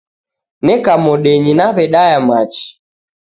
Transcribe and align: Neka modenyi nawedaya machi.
Neka 0.65 0.93
modenyi 1.03 1.53
nawedaya 1.55 2.19
machi. 2.27 2.65